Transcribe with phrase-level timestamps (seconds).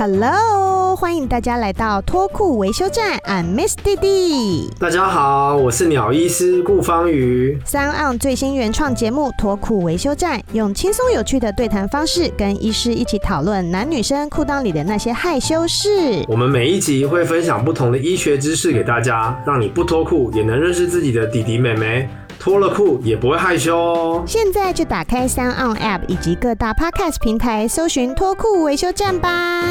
[0.00, 4.70] Hello，欢迎大家来到脱裤维修站，I'm Miss 弟弟。
[4.78, 7.60] 大家好，我是鸟医师顾方宇。
[7.66, 16.24] 三岸最新原创节目《脱裤维修站》，用轻松有趣的对谈方式，跟医师一起讨论男女生裤裆里的那些害羞事。
[16.28, 22.08] 我们每一集会分享不同的医学知识给大家，让你不脱裤也能认识自己的弟弟妹妹，
[22.40, 24.24] 脱了裤也不会害羞哦。
[24.26, 29.62] 现在就打开三岸 App 以及各大 Podcast 平台，搜寻《脱裤维修站》吧。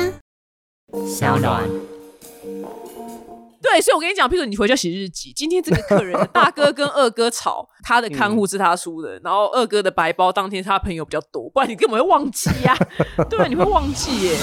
[1.08, 1.64] 小暖。
[3.60, 12.78] 对，所以我跟你讲，譬如你回家写日记，今天这个客人的大哥跟二哥吵，他的看护是他输的，然后二哥的白包当天他朋友比较多，不然你根本会忘记呀、
[13.28, 14.38] 对，你会忘记耶。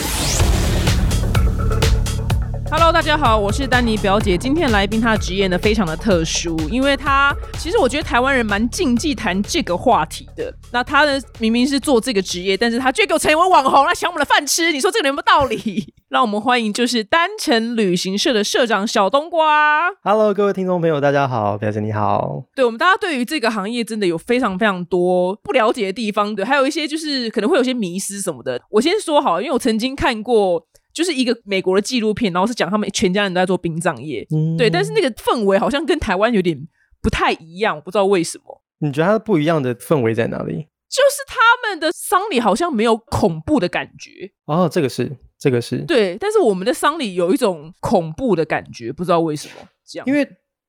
[2.69, 4.37] Hello，大家好，我是丹尼表姐。
[4.37, 10.53] 今天的来宾他的职业呢非常的特殊，因为他其实我觉得台湾人蛮禁忌谈这个话题的。
[10.73, 14.73] 那他呢明明是做这个职业，但是他却给我成为网红，来抢我们的饭吃。
[14.73, 15.95] 你说这个人有没有道理？
[16.11, 19.89] 让我们欢迎就是单程旅行社的社长小冬瓜。
[20.03, 22.43] Hello，各位听众朋友，大家好，表姐你好。
[22.57, 28.61] 对我们大家对于这个行业真的有非常非常多不了解的地方，对，还有一些就是可能会有些迷失什么的。
[28.71, 30.67] 我先说好了，因为我曾经看过。
[30.97, 36.59] 就是一个美国的纪录片，然后是讲他们全家人都在做殡葬业，嗯对，但是那个氛围好像跟台湾有点
[37.03, 38.63] 不太一样，我不知道为什么。
[38.79, 40.55] 你觉得它不一样的氛围在哪里？
[40.89, 49.55] 就是他们的丧礼好像没有恐怖的感觉，哦，这个是，这个是，对，但是我们的丧礼有一种恐怖的感觉，不知道为什么
[49.87, 50.07] 这样。
[50.07, 50.27] 因为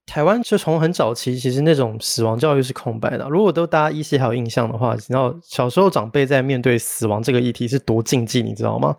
[0.08, 3.28] 台湾就从很早期，其实那种死亡教育是空白的。
[3.30, 8.96] 如果都大家依稀还有印象的话，你知道小时候长辈在面对死亡这个议题是多禁忌，你知道吗？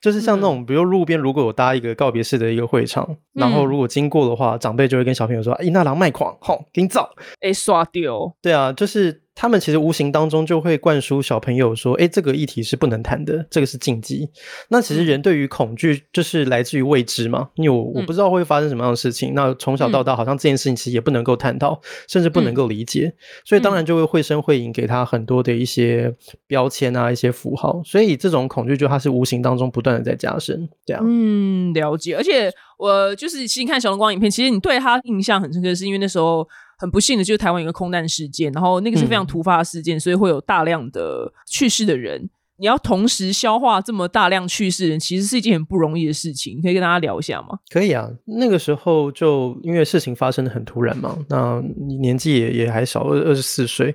[0.00, 7.08] 就是像那种，比如路边如果有搭一个告别式的一个会场，然后如果经过的话，长辈就会跟小朋友说：“哎，那狼卖狂，吼，给你走。”
[7.40, 14.28] 哎，刷掉，对啊，就是他们其实无形当中就会灌输小朋友说，哎，这个议题是不能谈的，这个是禁忌。
[14.68, 19.32] 那其实人对于恐惧就是来自于未知嘛，因为我我不知道会发生什么样的事情。
[19.34, 23.10] 那从小到大，好像这件事情其实也不能够探讨，甚至不能够理解，
[23.46, 26.14] 所以当然就会绘声绘影给他很多的一些
[26.46, 27.80] 标签啊，一些符号。
[27.82, 31.02] 所以这种恐惧就它是无形当中不断的在加深，这样。
[31.02, 32.14] 嗯，了解。
[32.14, 36.46] 而且我就是其实看小龙光影片，其实你对他印象很深刻，是因为那时候
[36.80, 42.30] 很不幸的就是台湾有一个空难事件，然后那个是非常嗯突发的事件，所以会有大量的去世的人。
[42.56, 46.56] 你要同时消化这么大量去世的人，其实是一件很不容易的事情。
[46.58, 47.58] 你可以跟大家聊一下吗？
[47.70, 53.94] 可以啊，那个时候就因为事情发生的很突然嘛，那你年纪也也还小，二二十四岁。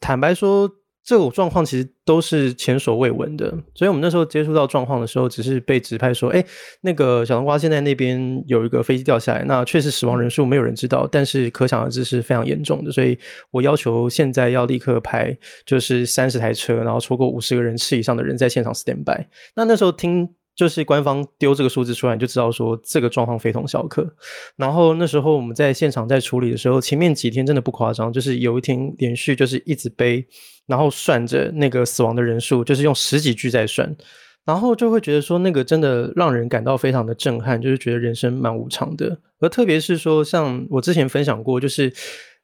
[0.00, 0.70] 坦白说，
[1.08, 3.50] 这种状况其实都是前所未闻的。
[3.74, 6.44] 所以我们那时候接触到状况的时候，只是被指派说，哎，
[6.82, 12.92] 那个小冬瓜现在那边有一个飞机掉下来，那确实死亡人数没有人知道，但是可想而知是非常严重的。
[12.92, 13.18] 所以
[13.50, 19.24] 我要求现在要立刻派，就是三十台车，然后超过五十个人次以上的人在现场 stand by。
[19.56, 20.28] 那那时候听。
[20.58, 24.04] 就是官方丢这个数字出来，你就知道说这个状况非同小可。
[24.56, 30.26] 然后那时候我们在现场在处理的时候，前面几天真的不夸张，就是有一天连续就是一直背，
[30.66, 33.96] 然后算着那个死亡的人数，就是用十几句在算，
[34.44, 39.16] 然后就会觉得说那个真的让人感到非常的震撼，就是觉得人生蛮无常的。
[39.38, 41.94] 而特别是说，像我之前分享过，就是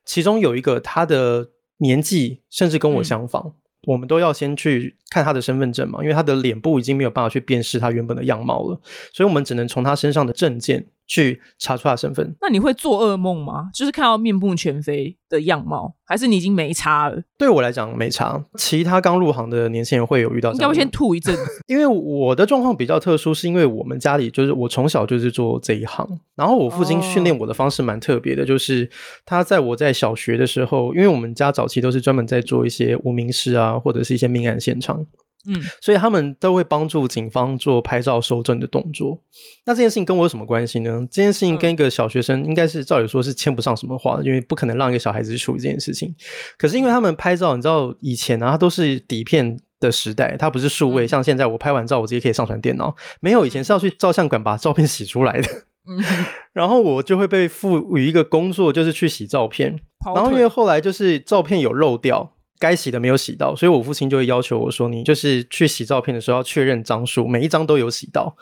[0.04, 1.48] 其中有一个他的
[1.78, 3.54] 年纪甚至跟我相仿。
[3.86, 8.80] 我们都要先去看他的身份证嘛，因为他的脸部已经没有办法去辨识他原本的样貌了，
[9.12, 12.34] 所以我们只能从他身上的证件去查出他身份。
[12.40, 13.70] 那你会做噩梦吗？
[13.74, 17.22] 就是看到面目全非的样貌，还是你已经没差了？
[17.36, 20.64] 对我来讲没差，其他刚入行的年轻人会有遇到这样的。
[20.64, 21.42] 应该会先吐一阵子。
[21.66, 28.88] 因为我的状况比较特殊，是因为我们家里就是我从小就是做这一行，然后我父亲训练我的方式蛮特别的，就是
[29.24, 35.06] 他在我在小学的时候，因为我们家早期都是专门在做一些无名尸啊，或者是一些命案现场。
[35.46, 39.20] 嗯，所以他们都会帮助警方做拍照收证的动作。
[39.66, 41.06] 那这件事情跟我有什么关系呢？
[41.10, 46.14] 这件事情跟一个小学生应该是照理说是牵不上什么话的，因为不可能让一个小孩子去处理这件事情。
[46.56, 55.48] 可是因为他们拍照，你知道以前啊，它都是底片的时代，它不是数位，像现在我拍完照我直接可以上传电脑，没有以前是要去照相馆把照片洗出来的。
[55.86, 56.02] 嗯，
[56.54, 59.78] 然后我就会被赋予一个工作，就是去洗照片。
[60.14, 68.34] 然后因为后来就是照片有漏掉，该洗的没有洗到，所以我父亲就会要求我说，你就是去洗照片的时候要确认张数，每一张都有洗到。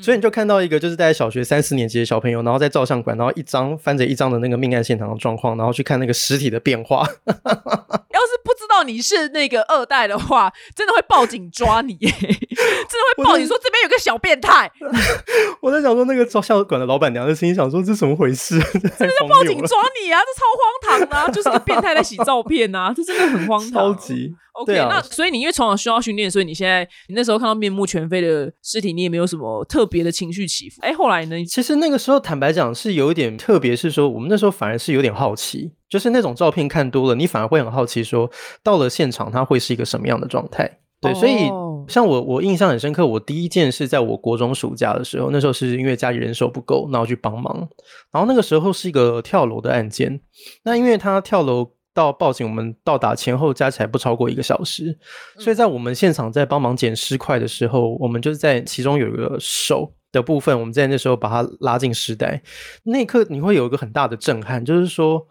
[0.00, 7.06] 所以你就看到一个就是在小学三四年级的小朋友，然后在照相馆，然后一张翻着一张的那个命案现场的状况，然后去看那个尸体的变化。
[8.16, 14.70] 要是不知道你是那个二代的话，真的会报警抓你， 真的会报警说这边有个小变态。
[15.60, 18.58] 我在想说，那个照相馆的老板娘的心想说：“这怎么回事？”
[18.98, 20.20] 这就报警抓你啊！
[20.20, 22.92] 这超荒唐的、啊，就是个变态在洗照片啊！
[22.96, 24.34] 这真的很荒唐，超级。
[24.52, 30.80] OK，、啊那所以你因为从小需要训练，所以你现在你那时候看到面目全非的尸体，你也没有什么特别的情绪起伏。
[30.80, 31.44] 哎，后来呢？
[31.44, 38.30] 其实那个时候，坦白讲是有一点特别，是说我们那时候反而是有点好奇，就是那种照片看多了，你反而会很好奇，说
[38.62, 40.78] 到了现场它会是一个什么样的状态。
[40.98, 43.06] 对，所以哦像我，我印象很深刻。
[43.06, 47.68] 我第一件事在我国中暑假的时候，那时候是因为家里人手不够，然后去帮忙。
[48.10, 50.18] 然后那个时候是一个跳楼的案件，
[50.64, 54.96] 那因为他跳楼到报警，我们到达前后加起来不超过一个小时，
[55.38, 62.42] 所以在我们现场在帮忙捡尸块的时候，我们就是在其中有一个手的部分，我们在那时候把它拉进尸袋，
[62.84, 65.26] 那一刻你会有一个很大的震撼，就是说。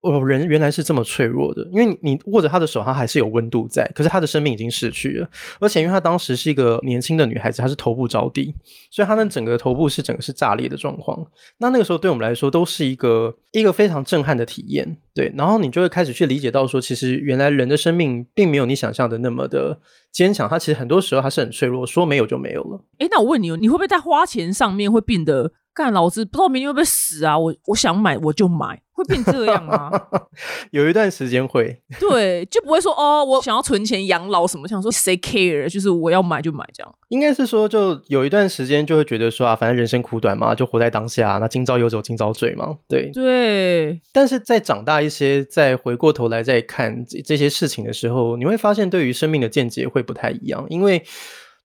[0.00, 5.28] 哦，人原来是这么脆弱的，因为你握着他的手，他还是有温度在，可是他的生命已经逝去了，
[5.58, 8.54] 而且因为她当时是一个年轻的女孩子，她是头部着地，
[8.92, 11.26] 所以她的整个头部是整个是炸裂的状况。
[11.58, 15.32] 那那个时候对我们来说都是一个一个非常震撼的体验，对。
[15.36, 19.80] 然后你就会开始去理解到说，其实原来人的生命并没有你想象的那么的
[20.12, 22.84] 坚强，它其实很多时候还是很脆弱，说没有就没有了。
[22.98, 27.36] 哎，那我问你，你会不会在花钱上面会变得干老子不知道明天会不会死啊？
[27.36, 29.90] 我我想买我就买，会变这样吗？
[30.72, 36.94] 有一段时间会， 对，就不会说哦，我想要存钱养老什么，想说谁 care，就是我要买就买这样。
[37.08, 43.10] 应该是说，就有一段时间就会觉得说啊，反正人生苦短嘛，就活在当下，那今朝有酒今朝醉嘛，对。
[43.12, 50.66] 对，但是在长大一些，再回过头来再看这这些事情的时候，你会发现对于生命的见解会不太一样。
[50.68, 51.02] 因为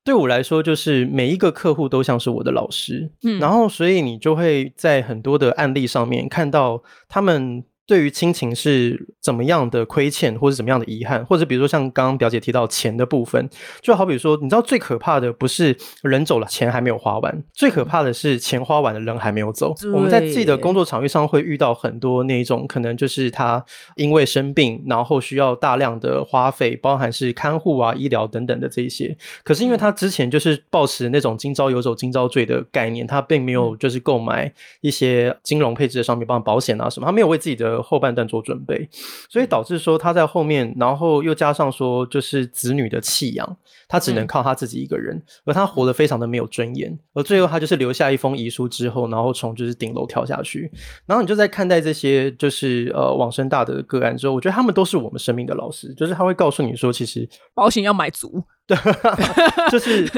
[0.04, 7.64] 对我来说，就是每一个客户都像是我的老师，嗯然后所以你就会在很多的案例上面看到他们。
[7.86, 13.50] 对于亲情是怎么样的亏欠，或者怎么样的遗憾，或者比如说像刚刚表姐提到钱的部分，
[13.82, 19.76] 就好比说，你知道最可怕的不是人走了，钱还没有花完，最可怕的是钱花完了，人还没有走。
[19.94, 23.64] 我们在自己的工作场域上会遇到很多那一种，可能就是他
[23.96, 29.16] 因为生病，然后需要大量的花费，包含是看护啊、医疗等等的这一些。
[29.44, 38.90] 可是因为他之前就是抱持那种今朝有酒今朝醉的概念，他并没有就是购买一些金融配置的商品，包括保险啊什么，他没有为自己的后半段做准备，
[39.30, 43.58] 所以导致说他在后面，然后又加上说就是子女的弃养，
[43.88, 50.72] 他只能靠他自己一个人，而他活得非常的没有尊严，而最后他就是留下一封遗书之后，然后从就是顶楼跳下去，
[51.06, 58.44] 然后你就在看待这些就是呃往生大德的个案之后，我觉得他们都是我们生命的老师，就是他会告诉你说，其实保险要买足。
[59.69, 60.10] 就是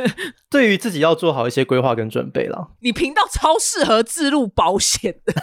[0.49, 2.67] 对于自己要做好一些规划跟准备啦。
[2.81, 5.33] 你频道超适合自入保险的，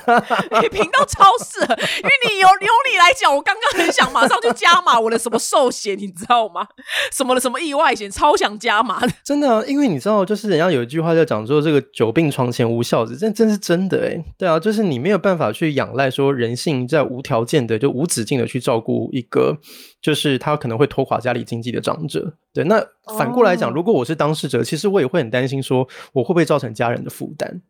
[0.63, 6.67] 你频道超适合，因为你有由你来讲，我刚刚很想马上就加码我的什么寿险，你知道吗？
[7.13, 9.13] 什么的什么意外险，超想加码的。
[9.25, 14.25] 真的啊，因为你知道，就是人家有一句话在讲说，这个久病床前无孝子，这真是真的哎。
[14.39, 19.59] 对啊，就是你没有办法去仰赖说人性在无条件的就无止境的去照顾一个，
[20.01, 22.35] 就是他可能会拖垮家里经济的长者。
[22.55, 22.85] 对，那
[23.19, 27.61] 反过来讲，哦如果我是当事者，其实我也会很担心说，我会不会造成家人的负担？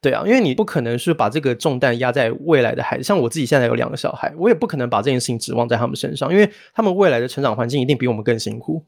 [0.00, 8.84] 对啊，因为你不可能是把这个重担压在未来的孩子，像我自己现在有两个小孩，我也不可能把这件事情指望在他们身上，因为他们未来的成长环境一定比我们更辛苦。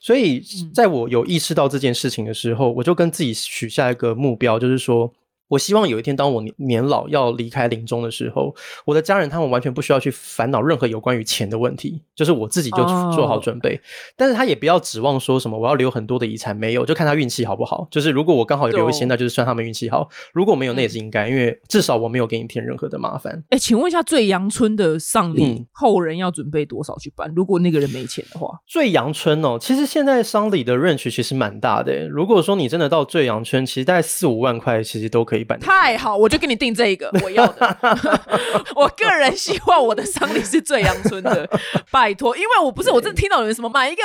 [0.00, 0.42] 所以，
[0.74, 5.12] 在我有意识到这件事情的时候，我就跟自己许下一个目标，就是说。
[5.54, 8.54] 我希望有一天，当我年年老要离开临终的时候，
[8.84, 13.80] 我的家人他们完全不需要去烦恼任何有关于钱的问题，就是我自己就哦做好准备。
[14.16, 17.86] 但是他也不要指望说什么我要留很多的遗产，没有，就看他运气好不好。
[17.90, 23.44] 就是如果我刚好有留一些，那就是算他们运气好；如果没有，那也是应该，因为至少我没有给你添任何的麻烦。
[23.50, 27.32] 哎，请问一下，最阳春的丧礼、嗯后人要准备多少去办？
[27.36, 32.08] 如果那个人没钱的话，最阳春哦，其实现在丧礼的 range 其实蛮大的。
[32.08, 35.58] 如果说你真的到最阳春，其实大概四五万块，其实都可以办。
[35.60, 37.78] 太好，我就给你定这一个 我要的。
[38.74, 41.48] 我个人希望我的丧礼是最阳春的，
[41.92, 44.02] 拜托，因为我不是我真的听到有人什么买一个。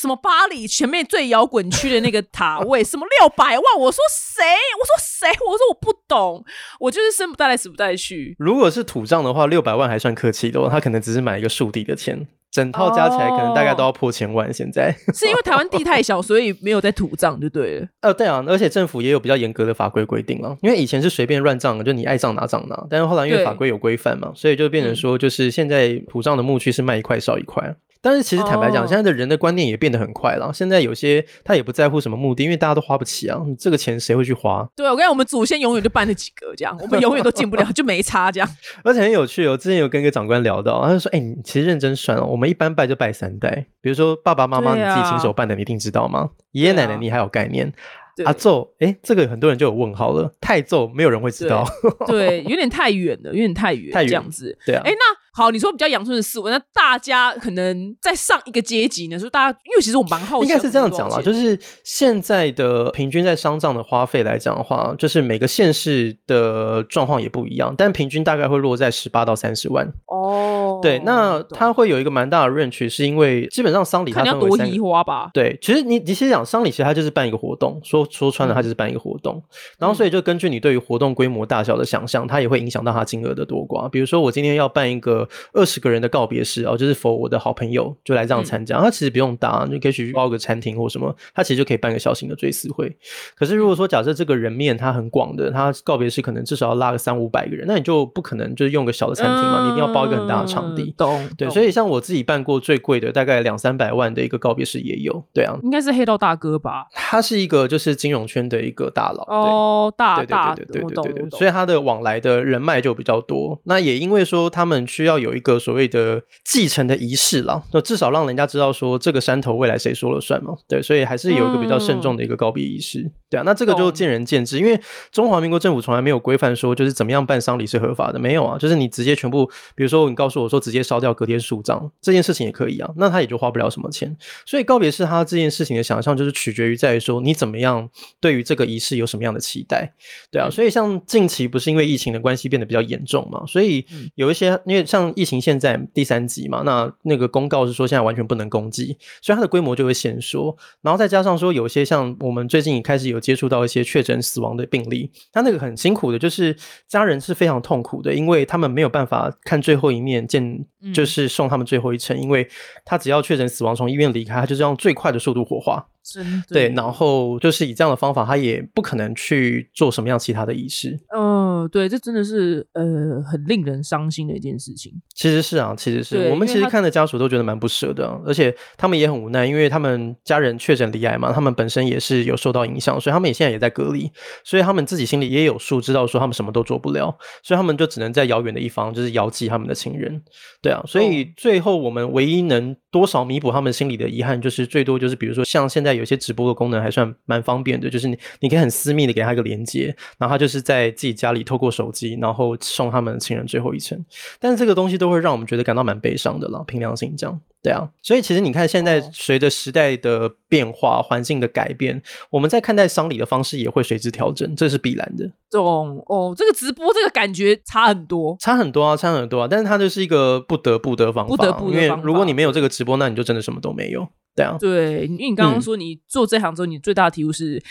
[0.00, 3.64] 什么巴黎前面最摇滚区的那个塔位，什么六百万？
[3.76, 4.44] 我说谁？
[4.78, 5.28] 我说谁？
[5.44, 6.44] 我说我不懂，
[6.78, 8.36] 我就是生不带来死不带去。
[8.38, 14.52] 如果是土葬的话，六百万还算客气的、哦，他可能只是买一个树地的钱，整套加起来可能大概都要破千万。
[14.52, 17.86] 现在， 是因为台湾地太小，所以没有在土葬就对了。
[18.00, 27.74] 呃，对啊，而且政府也有比较严格的法规规定了，因为以前是随便乱葬，就你爱葬哪葬哪，但是后来因为法规有规范嘛，所以就变成说，就是现在土葬的墓区是卖一块少一块。
[28.00, 30.52] 但是其实坦白讲，哦现在的人的观念也变得很快了。
[30.52, 34.68] 现在有些他也不在乎什么目的，因为大家都花不起啊，这个钱谁会去花？
[34.76, 38.48] 对我跟你讲，我们祖先永远就办了几个这样，我们永远都进不了，就没差这样。
[38.84, 46.30] 而且很有趣哦，之前有跟一个长官聊到，他就说：“哎、你其实认真算哦，我们一般拜就拜三代，比如说爸爸妈妈你自己亲手办的，你一定知道吗？
[46.52, 47.76] 爷爷奶奶你还有概念，对
[48.24, 51.66] 阿奏，哎，这个很多人就有问号了，太奏没有人会知道，
[52.06, 54.56] 对，有点太远了，有点太远，太远这样子。
[54.66, 54.98] 对啊哎，，那
[55.32, 69.86] 好，你说比较阳春的思维，那大家可能在上一个阶级呢，说大家，因为其实我蛮好奇，应该是这样讲啦，了，就是现在的平均在丧葬的花费来讲的话，就是每个县市的状况也不一样，但平均大概会落在十八到三十万。
[70.06, 70.47] 哦，
[70.80, 75.30] 对，那懂它会有一个蛮大的 range，是因为基本上丧礼它多移花吧。
[75.32, 79.42] 对，其实你你先讲丧礼，其实它就是办一个活动，说说穿了，它就是办一个活动。
[79.78, 83.88] 然后所以就根据你对于活动规模大小的想象，它也会影响到它金额的多寡。
[83.88, 92.96] 比如说我今天要办一个二十个人的告别式哦，就是否我的好朋友就来这样参加，它其实不用大，你可以去包个餐厅或什么，它其实就可以办个小型的追思会。
[93.36, 100.94] 可是如果说假设这个人面它很广的，它告别式可能至少要拉个三五百个人，那你就不可能就是用个小的餐厅嘛，你一定要包一个很大的场地嗯。
[100.96, 101.28] 懂？
[101.36, 105.24] 对，所以像我自己办过最贵的，大概两三百万的一个告别式也有。
[105.34, 106.86] 对啊，应该是黑道大哥吧？
[106.92, 109.24] 他是一个就是金融圈的一个大佬。
[109.28, 110.26] 哦，大对。
[110.26, 113.58] 对大，对对对对对对，所以他的往来的人脉就比较多。
[113.64, 120.52] 那也因为说他们需要有一个所谓的继承的仪式啦，那至少让人家知道说这个山头未来谁说了算嘛。
[120.68, 123.10] 对，所以还是有一个比较慎重的一个告别仪式。
[123.30, 124.78] 对啊，那这个就见仁见智，因为
[125.10, 134.16] 中华民国政府从来没有规范说就是怎么样办丧礼是合法的，没有啊，就是你直接全部，比如说你告诉我说直接烧掉隔天数张这件事情也可以啊，那他也就花不了什么钱。
[134.46, 137.88] 所以告别是他这件事情的想象就是取决于在于说你怎么样
[138.20, 139.92] 对于这个仪式有什么样的期待，
[140.30, 140.48] 对啊。
[140.50, 143.84] 所以像近期不是因为疫情的关系变得比较严重嘛，所以
[144.14, 150.56] 有一些因为像疫情现在第三级嘛，那那个公告是说现在完全不能攻击，所以它的规模就会限缩。
[150.80, 160.47] 然后再加上说有一些像我们最近也开始有接触到一些确诊死亡的病例，他那个很辛苦的，就是家人是非常痛苦的，因为他们没有办法看最后一面见，
[160.94, 162.48] 就是送他们最后一程，因为
[162.84, 165.86] 他只要确诊死亡从医院离开，他就是用最快的速度火化。
[166.12, 170.98] 真的对，然后就是以这样的方法，他也不可能去做什么样其他的仪式。
[171.14, 174.92] 嗯，对，这真的是呃很令人伤心的一件事情。
[175.14, 184.10] 其实是啊，其实是我们其实看的家属都觉得蛮不舍的啊，而且他们也很无奈，因为他们家人确诊离癌嘛，他们本身也是有受到影响，所以他们也现在也在隔离，
[184.44, 190.22] 所以他们自己心里也有数，知道说他们什么都做不了，所以他们就只能在遥远的一方就是遥寄他们的亲人，
[190.62, 204.02] 对啊，所以最后我们唯一能多少弥补他们心里的遗憾，就是最多就是比如说像现在有些直播的功能还算蛮方便的，就是你你可以很私密的给他一个连接，然后他就是在自己家里透过手机，然后送他们的亲人最后一程。
[204.40, 207.88] 但是这个东西都会让我们觉得感到蛮悲伤的了，凭良心讲，对啊。
[208.02, 212.00] 所以其实你看，现在哦随着时代的变化、环境的改变，
[212.30, 215.30] 我们在看待丧礼的方式也会随之调整，这是必然的。
[215.50, 218.36] 懂哦，这个直播这个感觉差很多。
[218.38, 224.06] 差很多啊，差很多啊，但是它就是一个不得不的方法，不得不的因为方法如果你没有这个直播，那你就真的什么都没有。
[224.38, 225.62] 对啊，对，因为你刚刚嗯。
[225.62, 227.62] 说你做这行之后，你最大的体悟是，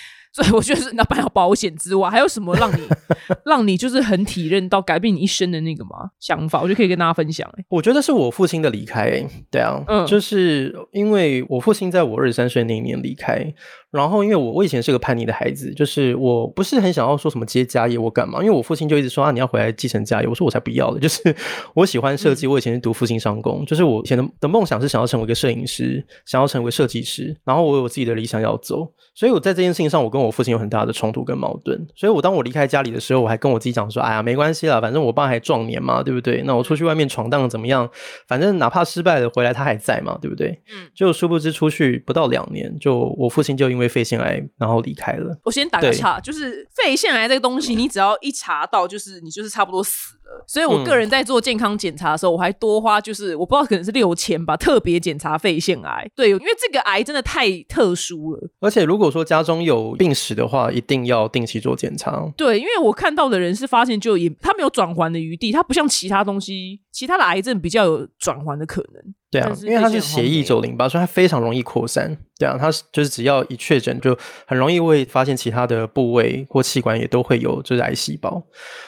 [0.43, 2.81] 所以我觉得是那办好保险之外，还有什么让你
[3.45, 6.09] 让你就是很体认到改变你一生的那个吗？
[6.19, 7.65] 想法，我就可以跟大家分享、欸。
[7.69, 13.45] 我觉得是我父亲的离开、欸，对啊，嗯就是因为我父亲在我二十三岁那一年离开，
[13.91, 21.35] 然后因为我我以前是个叛逆的孩子，就是我不是很想要说什么接家业我干嘛，因为我父亲就一直说啊你要回来继承家业，我说我才不要的，就是
[21.73, 36.41] 我喜欢设计，我以前是读复兴商工，就是我以前的的梦想是想要成为一个摄影师，想要成为设计师，然后我有自己的理想要走，所以我在这件事情上我跟我父亲有很大的冲突跟矛盾，所以我当我离开家里的时候，我还跟我自己讲说，哎呀没关系啦，反正我爸还壮年嘛，对不对？
[36.43, 37.89] 那我出去外面闯荡怎么样？
[38.27, 40.61] 反正哪怕失败了，回来他还在嘛，对不对？
[40.71, 45.37] 嗯，就殊不知出去不到两年，就我父亲就因为肺腺癌然后离开了。
[45.43, 50.43] 我先打个岔，就是肺腺癌这个东西，你只要一查到，就是你就是差不多死了。
[50.45, 56.05] 所以我个人在做健康检查的时候，我还多花就是我不知道可能是六千吧，特别检查肺腺癌。
[56.15, 58.49] 对，因为这个癌真的太特殊了。
[58.59, 62.31] 而且如果说家中有病史的话，一定要定期做检查。
[62.35, 69.13] 对，因为我看到的人是发现就也他没有转环的余地，他不像其他东西，其他的癌症比较有转环的可能。
[69.29, 72.17] 对啊因为它是肺腺血液好像没有走淋巴，所以它非常容易扩散。
[72.39, 78.41] 对啊，它就是只要一确诊，就很容易会发现其他的部位或器官也都会有就是癌细胞，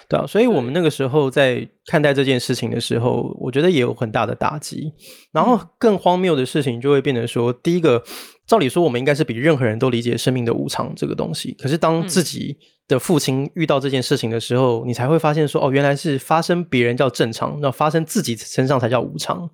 [0.08, 4.94] 对啊，所以我们那个时候在看待这件事情的时候，我觉得也有很大的打击。
[5.34, 8.02] 然后更荒谬的事情就会变成说，第一个，
[8.50, 19.48] 照理说我们应该是比任何人都理解生命的无常这个东西，可是当自己的父亲遇到这件事情的时候，你才会发现说，哦，原来是发生别人叫正常，那发生自己身上才叫无常。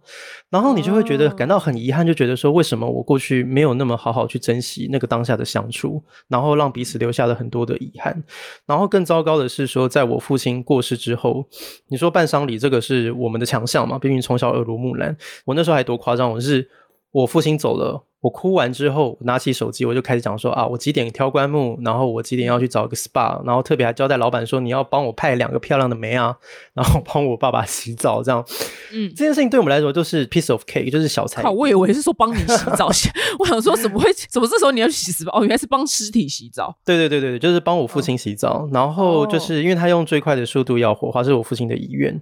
[0.49, 8.23] 然后你就会觉得感到很遗憾，就觉得说，为什么我过去没有那么好好去珍惜那个当下的相处，然后让彼此留下了很多的遗憾。
[8.65, 11.45] 然后更糟糕的是说，在我父亲过世之后，
[11.89, 13.99] 你说办丧礼这个是我们的强项嘛？
[13.99, 16.69] 毕竟从小耳濡目染，我那时候还多夸张，我是
[17.11, 18.01] 我父亲走了。
[18.21, 26.35] 我哭完之后，拿起手机，我就开始讲说啊，我几点挑棺木，然后我几点要去找个 SPA，然后特别还交代老板说，你要帮我派两个漂亮的妹啊，
[26.73, 28.43] 然后帮我爸爸洗澡，这样，
[28.93, 31.43] 嗯，这件事情对我们来说就是 piece of cake，就是小菜。
[31.43, 32.89] 好，我以为是说帮你洗澡，
[33.37, 35.37] 我想说怎么会，怎么这时候你要去洗 SPA？
[35.37, 36.75] 哦，原来是帮尸体洗澡。
[36.83, 42.19] 对对对对对，就是帮我父亲洗澡，然后就是因为他用最快的速度要火化，是我父亲的遗愿。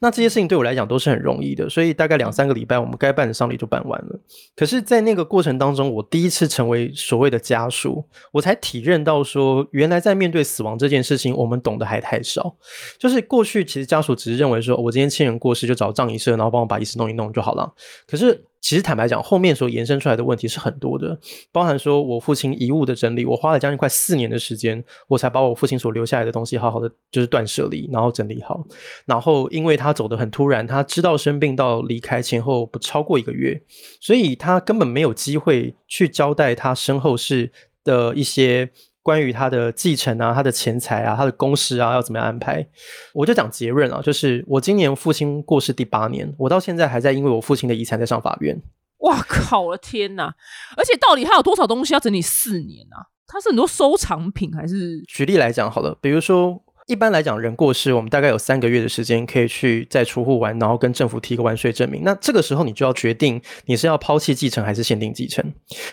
[0.00, 4.20] 那这些事情对我来讲都是很容易的，所以大概两三个礼拜，我们该办的丧礼就办完了。
[4.54, 12.54] 可是，在那个过程当中，我第一次成为所谓的家属，我才体认到说，原来在面对死亡这件事情，我们懂得还太少。
[13.00, 17.74] 就是过去，其实家属只是认为说，我今天亲人过世，就找葬仪社，然后帮我把仪式弄一弄就好了。
[18.06, 18.44] 可是。
[18.64, 21.20] 其实坦白讲，后面所延伸出来的问题是很多的，
[21.52, 28.64] 包含说我父亲遗物的整理，我花了将近快四年的时间，我才把我父亲所留下来的东西好好的就是断舍离，然后整理好。
[29.04, 33.60] 然后因为他走的很突然，他知道生病到离开前后不超过一个月，
[34.00, 37.52] 所以他根本没有机会去交代他身后事
[37.84, 38.70] 的一些。
[39.04, 42.66] 关于他的继承啊，他的钱财啊，他的公司啊，要怎么样安排？
[43.12, 48.60] 我就讲结论啊，就是我今年父亲过世第八年，我到现在还在因为我父亲的遗产在上法院。
[49.00, 49.60] 哇靠！
[49.60, 50.34] 我的天哪！
[50.76, 53.12] 而且到底他有多少东西要整理四年啊？
[53.26, 55.02] 他是很多收藏品还是？
[55.06, 56.63] 举例来讲好了，比如说。
[56.86, 62.02] 一般来讲，人过世，我们大概有三个月的时间可以去再出户完，然后跟政府提个完税证明。
[62.04, 65.42] 那这个时候，你就要决定你是要抛弃继承还是限定继承。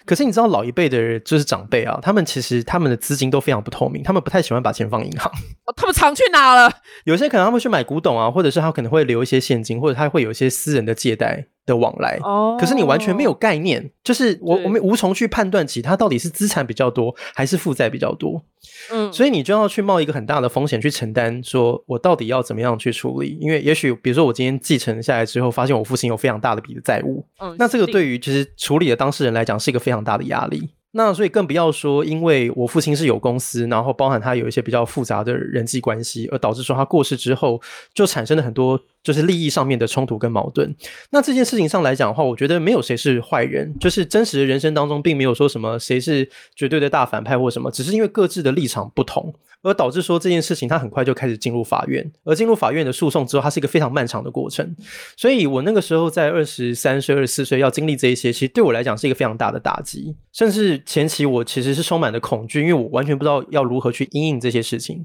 [0.06, 5.32] 可是你知道，老一辈的人就是长辈啊，他们其实他们的资金都非常不透明，他们不太喜欢把钱放银行。
[5.78, 6.72] 他们藏去哪了？
[7.06, 11.48] 有些可能他们去买古董啊，或者是他可能会留一些现金，或者他会有一些私人的借贷。
[11.72, 18.44] 的往来，哦可是你完全没有概念，就是我我们无从去判断起它到底是资产比较多还是负债比较多，
[18.92, 23.38] 嗯，所以你就要去冒一个很大的风险去承担，说我到底要怎么样去处理？
[23.40, 30.70] 因为也许比如说我今天继承下来之后，发现我父亲有非常大的笔的债务，嗯，那这个对于其实处理的当事人来讲是一个非常大的压力。
[30.94, 37.62] 那所以更不要说，因为我父亲是有公司，然后包含他有一些比较复杂的人际关系，而导致说他过世之后
[37.94, 38.78] 就产生了很多。
[39.04, 40.76] 就是利益上面的冲突跟矛盾。
[41.10, 54.76] 那这件事情上来讲的话，我觉得没有谁是坏人，就是真实的人生当中并没有说什么谁是绝对的大反派或什么，只是因为各自的立场不同，而导致说这件事情它很快就开始进入法院，而进入法院的诉讼之后，它是一个非常漫长的过程。
[55.18, 65.04] 所以我那个时候在二十三岁、二十四岁要经历这一些，其实对我来讲是一个非常大的打击，甚至前期我其实是充满了恐惧，因为我完全不知道要如何去应应这些事情。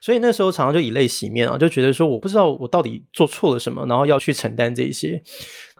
[0.00, 5.22] 所以那时候常常就以泪洗面啊，就觉得说我不知道我到底做错了什么，然后要去承担这些。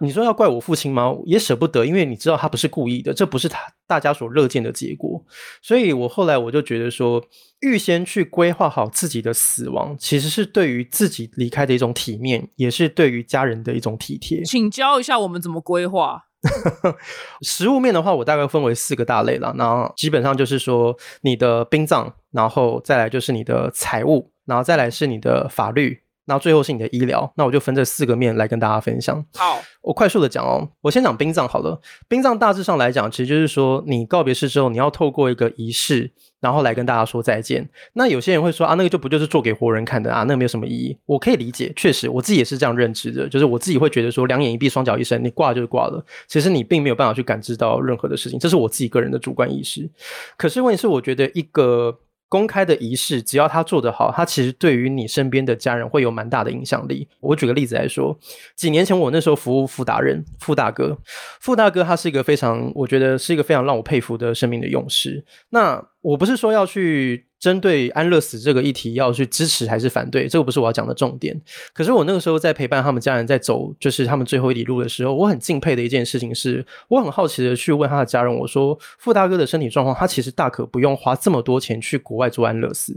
[0.01, 1.15] 你说要怪我父亲吗？
[1.27, 5.23] 也舍不得，因为你知道他不是故意的，这不是他大家所乐见的结果。
[5.61, 7.23] 所以我后来我就觉得说，
[7.61, 14.43] 预先去规划好自己的死亡，其实是对于自己离开的一种体面，也是对于家人的一种体贴。
[14.43, 16.25] 请教一下我们怎么规划。
[17.43, 19.55] 食物面的话，我大概分为四个大类了。
[19.57, 27.31] 那基本上就是说，你的殡葬，然后再来就是你的财务，然后再来是你的法律，然后最后是你的医疗。
[27.37, 29.25] 那我就分这四个面来跟大家分享。
[29.35, 30.69] 好，我快速的讲哦。
[30.81, 31.81] 我先讲殡葬好了。
[32.09, 36.13] 殡葬大致上来讲，其实就是说，你告别式之后，你要透过一个仪式。
[36.41, 37.71] 然后来跟大家说再见。
[37.93, 40.25] 那有些人会说啊，那个就不就是做给活人看的啊？
[40.25, 40.99] 那个没有什么意义。
[41.07, 43.29] 我可以理解，确实我自己也是这样认知的。
[43.29, 46.05] 就是我自己会觉得说，两眼一闭，双脚一伸，你挂就是挂了。
[46.27, 49.89] 其实你并没有办法去感知到任何的事情，这是我自己个人的主观意识。
[50.37, 51.97] 可是问题是，我觉得一个
[52.33, 57.07] 公开的仪式，只要他做得好，他其实对于你身边的家人会有蛮大的影响力。
[57.21, 58.19] 我举个例子来说，
[58.57, 60.97] 几年前我那时候服务傅达人、傅大哥，
[61.41, 65.23] 傅大哥他是一个非常，我觉得是一个非常让我佩服的生命的勇士。
[65.51, 67.27] 那我不是说要去。
[67.43, 71.37] 针对安乐死这个议题，要去支持还是反对，这个不是我要讲的重点。
[71.75, 82.95] 可是我那个时候在陪伴他们家人在走，就是他们最后一里路的时候，我很敬佩的一件事情是，我很好奇的去问他的家人，我说：“傅大哥的身体状况，他其实大可不用花这么多钱去国外做安乐死，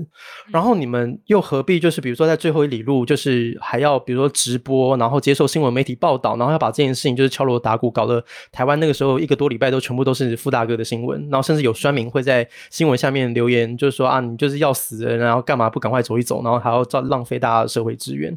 [0.52, 18.36] 然后你们又何必就是比如说在最后一里路，就是还要比如说直播，然后接受新闻媒体报道，然后要把这件事情就是敲锣打鼓，搞得台湾那个时候一个多礼拜都全部都是傅大哥的新闻，然后甚至有酸民会在新闻下面留言，就是说啊。”你就是要死人，然后干嘛不赶快走一走，然后还要造浪费大家的社会资源。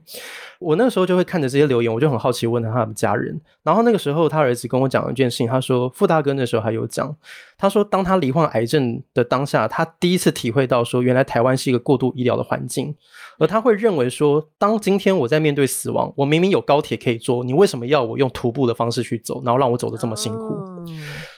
[0.59, 3.40] 我那个时候就会看着这些留言，我就很好奇，问他他们家人。
[3.62, 7.16] 然后那个时候他儿子跟我讲了一件事情，他说傅大哥那时候还有讲，
[7.57, 12.94] 他说当他罹患癌症的当下，他第一次体会到说，原来台湾是一个过度医疗的环境，
[13.38, 20.55] 而他会认为说，当今天我在面对死亡，我明明有高铁可以坐，你为什么要我用徒步的方式去走，然后让我走的这么辛苦？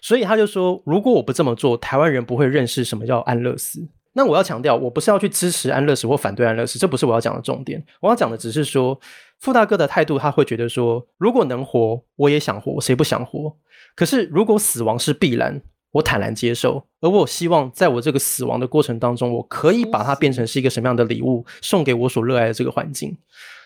[0.02, 3.88] 所以他就说，如果我不这么做，台湾人不会认识什么叫安乐死。
[4.12, 7.84] 那我要强调，我不是要去支持安乐死或反对安乐死，这不是我要讲的重点。
[8.00, 8.98] 我要讲的只是说，
[9.38, 13.56] 傅大哥的态度，他会觉得说，如果能活，我也想活，谁不想活？
[13.94, 16.84] 可是如果死亡是必然，我坦然接受。
[17.00, 23.16] 而我希望，在我这个死亡的过程当中，我可以把它变成是一个什么样的礼物，送给我所热爱的这个环境。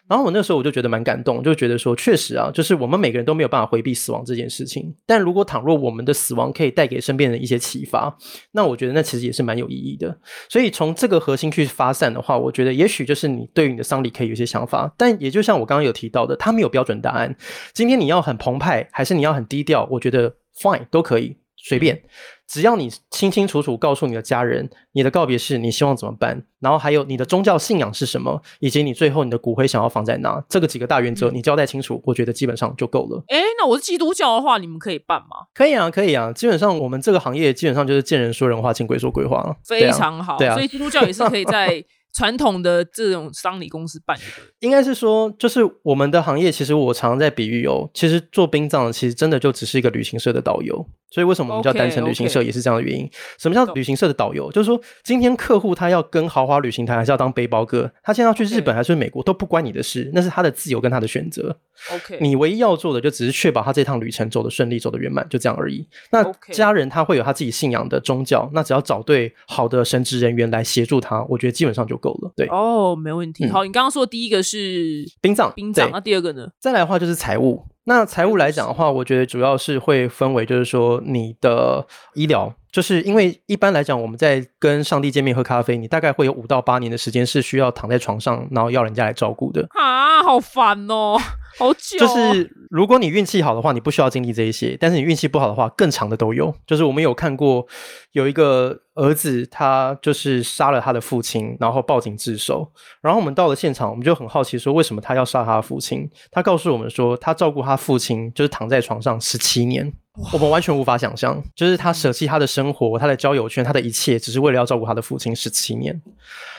[0.06, 4.94] 然后我那时候我就觉得蛮感动，就觉得说，确实啊，就是我们每个人都没有办法回避死亡这件事情。
[5.06, 8.14] 但如果倘若我们的死亡可以带给身边人一些启发，
[8.52, 10.18] 那我觉得那其实也是蛮有意义的。
[10.48, 14.92] 所以从这个核心去发散的话，我觉得也许就是你对于你的丧礼可以有些想法。
[14.98, 17.34] 但也就像我刚刚有提到的，它没有标准答案。
[17.72, 19.88] 今天你要很澎湃，还是你要很低调？
[19.90, 21.36] 我觉得 fine 都可以。
[21.66, 21.98] 随便，
[22.46, 33.24] 只要你清清楚楚告诉你的家人，你的告别式你希望怎么办，然后还有你的宗教信仰是什么，以及你最后你的骨灰想要放在哪，这个几个大原则你交代清楚，我觉得基本上就够了。
[33.28, 35.46] 哎，那我是基督教的话，你们可以办吗？
[35.54, 36.32] 可以啊，可以啊。
[36.32, 40.36] 基本上我们这个行业基本上就是见人说人话，见鬼说鬼话非常好。
[40.36, 41.84] 对啊，所以基督教也是可以在。
[42.16, 44.22] 传统的这种丧礼公司办的，
[44.60, 50.86] 应该是说，就是我们的行业，其实我常常在比喻哦，其实做殡葬的其实真的就只是一个旅行社的导游。
[51.14, 53.08] 所以为什么我们叫单程旅行社，也是这样的原因。
[53.38, 54.50] 什么叫旅行社的导游？
[54.50, 57.88] 就是说，今天客户他要跟豪华旅行团，还是要当背包客？
[58.02, 61.56] 他现在要去日本还是美国，都不关你的事，那是他的自由跟他的选择。
[61.92, 65.86] OK，你唯一要做的就只是确保他这趟旅程走得顺利，走得圆满，就这样而已。
[66.10, 72.32] 那家人他会有他自己信仰的宗教，那只要找对好的神职人员来协助他，我觉得基本上就够了。
[72.36, 73.46] 对，哦，没问题。
[73.48, 76.48] 好，你刚刚说第一个是殡葬，殡葬，那第二个呢？
[76.60, 77.62] 再来的话就是财务。
[77.86, 89.66] 那财务来讲的话，我觉得主要是会分为，就是说你的医疗，就是因为一般来讲，我们在跟上帝见面喝咖啡，你大概会有五到八年的时间是需要躺在床上，然后要人家来照顾的。
[89.70, 91.18] 啊，好烦哦，
[91.58, 91.98] 好久。
[91.98, 96.54] 就是如果你运气好的话，你不需要经历这一些；但是你运气不好的话，更长的都有。
[96.66, 97.66] 就是我们有看过
[98.12, 98.80] 有一个。
[98.96, 102.70] 儿子他就是杀了他的父亲，然后报警自首。
[103.02, 106.08] 然后我们到了现场，我们就很好奇说，为什么他要杀他的父亲？
[106.30, 109.92] 他告诉我们说，他照顾他父亲就是躺在床上十七年。
[110.32, 116.00] 我们完全无法想象，就是他舍弃他的生活、他的交友圈、他的一切，只是为了要照顾他的父亲十七年。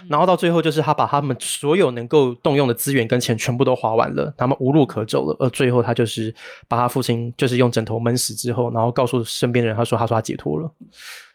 [0.10, 5.36] 然后到最后，就是他把他们所有能够动用的资源跟钱全部都花完了，他们无路可走了。
[5.40, 6.36] 而最后，他就是
[6.68, 10.70] 把他父亲就是用枕头闷死之后，然后告诉身边的人，他说：“他说他解脱了。”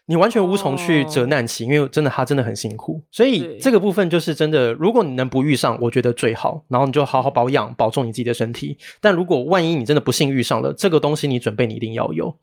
[0.07, 4.73] 你完全无从去责难其，因为真的他真的很辛苦，所以这个部分就是真的。
[4.73, 8.77] 如果你能不遇上，我觉得最好，然后你就好好保养，保重你自己的身体。
[8.99, 12.35] 但如果万一你真的不幸遇上了，这个东西你准备你一定要有，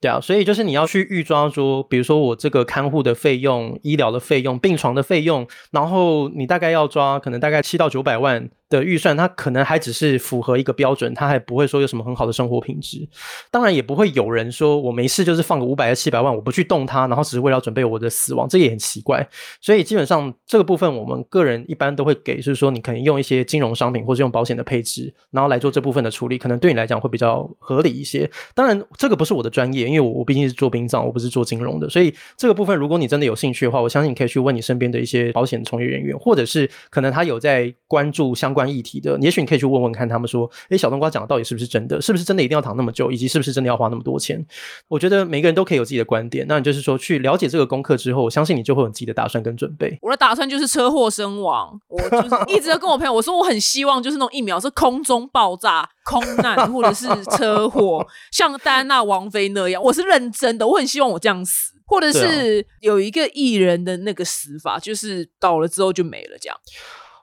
[0.00, 0.20] 对啊。
[0.20, 8.50] 所以就是你要去预抓说，比如说我这个看护的费用、医疗的费用、病床的费用，然后你大概要抓可能大概七到九百万。
[8.68, 13.08] 的预算，它可能还只是符合一个标准，它还不会说有什么很好的生活品质。
[13.50, 19.26] 当然，也不会有人说我没事就是放个五百、七百万，我不去动它，然后只是为了准备我的死亡，这也很奇怪。
[19.60, 28.30] 所以基本上这个部分，我们个人一般都会给，就是说你可能用一些金融商品或者用保险的配置，然后来做这部分的处理，可能对你来讲会比较合理一些。
[28.54, 42.00] 当然，这个不是我的专业，因为我我毕竟是做殡葬，我不是做金融的，所以这个部分如果你真的有兴趣的话，我相信你可以去问你身边的一些保险从业人员，或者是可能他有在关注相关议题的，也许你可以去问问看他们说，诶，小冬瓜讲的到底是不是真的？
[42.00, 44.46] 是不是真的一定要躺那么久，以及是不是真的要花那么多钱？
[44.88, 46.46] 我觉得每个人都可以有自己的观点。
[46.48, 49.98] 那你就是说，去了解这个功课之后，我相信你就会有自己的打算跟准备。
[50.00, 51.80] 我的打算就是车祸身亡。
[51.88, 59.82] 我就是一直在跟我朋友我说，我很希望就是那种疫苗是空中爆炸、空难或者是车祸， 像戴安娜王妃那样。
[59.82, 66.56] 我是认真的，我很希望我这样死，或者是有一个艺人的那个死法，就是倒了之后就没了这样。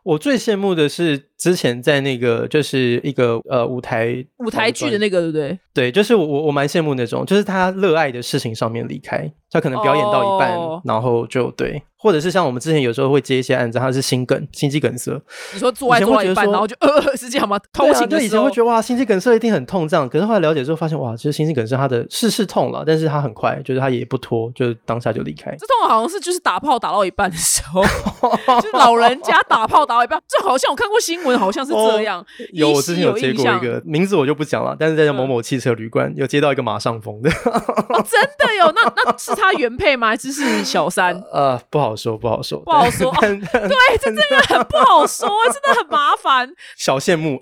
[0.03, 5.59] 我最羡慕的是之前在那个就是一个呃舞台舞台剧的那个，对不对？
[5.73, 15.19] 对，就是我我蛮羡慕那种，就是他热爱的事情上面离开，他可能表演到一半，哦然后就对，或者是像我们之前有时候会接一些案子，他是心梗、心肌梗塞，
[15.53, 17.57] 你说做爱做到一半，然后就呃是这样吗？
[17.73, 25.49] 偷情的时候就以前会觉得哇，心肌梗塞一定很痛这样，可是后来了解之后发现哇，其实心肌梗塞他的是是痛了，但是他很快，就是他也不拖，就是当下就离开。
[25.57, 27.81] 这种好像是就是打炮打到一半的时候，
[28.61, 32.19] 就是老人家打炮打到一半，这好像我看过新闻，好像是这样。
[32.19, 38.71] 哦有，我之前有接过一个名字我就不讲了，但是在某嗯某汽车旅馆有接到一个马上风的，哦，真的有？
[38.73, 40.09] 那那是他原配吗？
[40.09, 41.15] 还是是小三？
[41.31, 43.39] 呃，不好说，不好说，不好说对，
[43.97, 46.49] 这真的很不好说，真的很麻烦。
[46.77, 47.39] 小羡慕。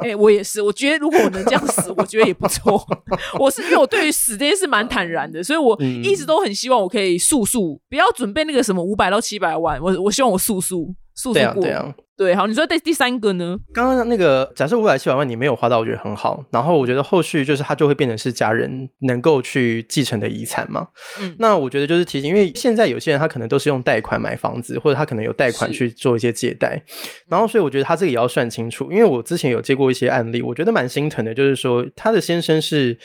[0.00, 2.84] 哎、我也是，我觉得如果我能这样死，我觉得也不错。
[3.38, 11.62] 我是因为我对于死这件事蛮坦然的，所以我嗯一直都很希望我可以速速，不要准备那个什么五百到七百万，我我希望我速速速速对啊，过。
[11.62, 11.92] 对啊。
[12.22, 13.58] 对好，你说第第三个呢？
[13.74, 16.44] 刚刚那个假设五百七百万你没有花到，我觉得很好。
[16.52, 20.86] 然后我觉得后续就是它就会变成是家人能够去继承的遗产嘛。
[21.20, 26.80] 嗯那我觉得就是提醒，因为现在有些人他可能都是用贷款买房子，或者他可能有贷款去做一些借贷。
[27.28, 32.96] 然后所以我觉得他这个也要算清楚，因为我之前有接过一些案例，我觉得蛮心疼的，就是说他的先生是。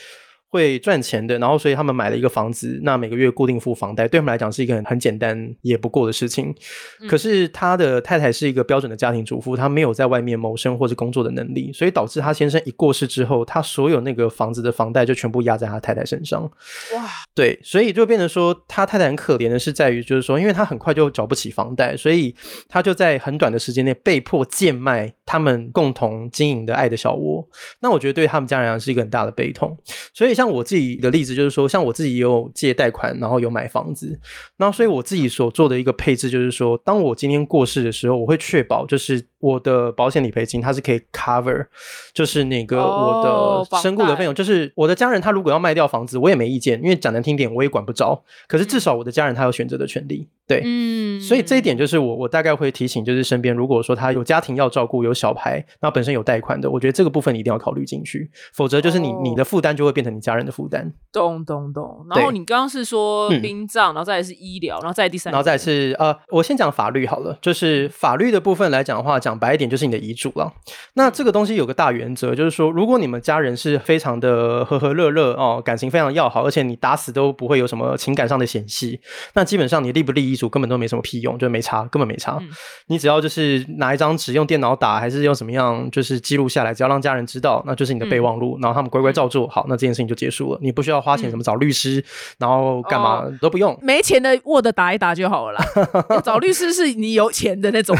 [0.49, 6.53] 会赚钱的，然后所以他们买了一个房子，那每个月固定付房贷，对他们来讲是一个很很简单也不过的事情。
[7.01, 16.43] 嗯可是他的太太是一个标准的家庭主妇，她没有在外面谋生或者工作的能力，所以导致他先生一过世之后，他所有那个房子的房贷就全部压在他太太身上。
[16.43, 17.05] 哇，
[17.35, 22.35] 对，所以就变成说，他太太很可怜的是在于，就是说，因为他很快就缴不起房贷，所以
[22.67, 27.47] 他就在很短的时间内被迫贱卖他们共同经营的爱的小窝。
[27.81, 29.77] 那我觉得对他们家人来讲是一个很大的悲痛。
[30.13, 34.19] 所以像我自己的例子就是说，像我自己也有借贷款，然后有买房子，
[34.55, 41.65] 那所以我自己所做的一个配置就是说，当我今天过世的时候，我会确保就是我的保险理赔金它是可以 cover，
[42.13, 50.61] 就是那个我哦的身故的费用，房就是我的家人他如果要卖掉房子，我也没意见，因为讲难听点我也管不着，可是至少我的家人他有选择的权利，对。
[50.63, 59.21] 嗯，所以这一点就是我我大概会提醒，就是身边如果说他有家庭要照顾，有小孩，那本身有贷款的，我觉得这个部分你一定要考虑进去，否则就是你、哦。
[59.23, 60.93] 你的负担就会变成你家人的负担。
[61.11, 62.05] 懂懂懂。
[62.09, 63.41] 然后你刚刚是说嗯。
[63.47, 70.51] 殡葬，然后再来是医疗，然后再来第三，然后再来是呃，我先讲法律好了，就是法律的部分来讲的话，讲白一点就是你的遗嘱了。
[70.93, 78.99] 那这个东西有个大原则，就是说，如果你们家人是非常的和和乐乐哦，感情非常要好，而且你打死都不会有什么情感上的嫌隙，
[79.33, 82.37] 那基本上你立不立遗嘱根本都没什么屁用，就没差，根本没差。
[82.41, 82.49] 嗯
[82.87, 90.59] 你只要就是拿一张纸用电脑打，还是用什么样，就是记录下来，只要让家人知道，那就是你的备忘录，然后他们乖乖照做好，那这件事情就结束了。
[90.61, 92.03] 你不需要花钱什么找律师，
[92.37, 93.77] 然后干嘛、哦都不用。
[93.81, 96.19] 没钱的 Word 打一打就好了啦。
[96.23, 97.95] 找律师是你有钱的那种。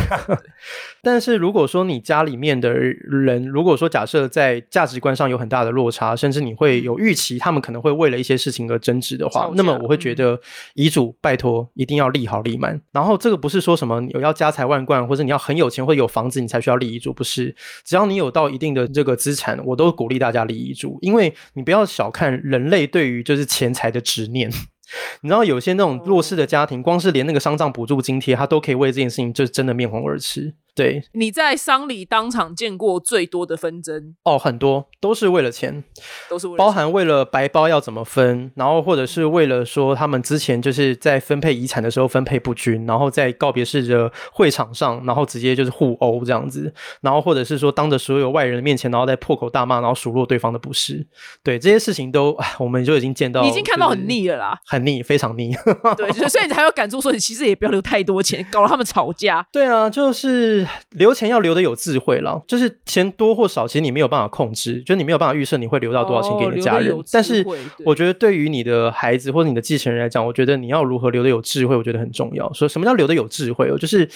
[1.03, 10.39] 但是如果说你家里面的人，如果说假设在价值观上有很大的落差，甚至你会有预期，他们可能会为了一些事情而争执的话那么我会觉得
[10.73, 12.79] 遗嘱拜托一定要立好立满。
[12.91, 17.55] 然后这个不是说什么你有要家财万贯，或者你要很有钱或有房子你才需要立遗嘱，不是。
[17.85, 24.51] 只要你有到一定的这个资产，我都鼓励大家立遗嘱，因为你不要小看人类对于就是钱财的执念。
[25.19, 30.53] 你知道有些那种弱势的家庭，光是连那个丧葬补助津贴，他都可以为这件事情就真的面红耳赤。
[30.77, 35.83] 对，你在丧礼当场见过最多的纷争，哦，很多都是为了钱，
[36.29, 51.07] 都是为了包含为了白包要怎么分，然后或者是为了说他们之前就是在分配遗产的时候分配不均，然后在告别式的会场上，然后直接就是互殴这样子，然后或者是说当着所有外人的面前，然后再破口大骂，然后数落对方的不是，
[51.43, 54.59] 对这些事情都，唉 我们就已经见到，已经看到很腻了啦。
[54.67, 55.55] 很腻，非常腻。
[55.97, 59.43] 对，就是所以你才有感触说，你其实也不要留太多钱，搞得他们吵架。
[59.51, 66.95] 对啊，就是留钱要留的有智慧了，就是钱多或少，其实你没有办法控制，就是你没有办法预设你会留到多少钱给你的家人。
[67.11, 67.45] 但是
[67.83, 72.51] 我觉得对于你的孩子或者你的继承人来讲，我觉得你要如何留的有智慧，我觉得很重要。
[72.53, 74.07] 说什么叫留的有智慧哦，就是。